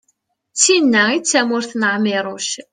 d 0.53 0.57
tin-a 0.61 1.03
i 1.15 1.17
d 1.21 1.25
tamurt 1.29 1.71
n 1.79 1.83
ԑmiruc 1.95 2.47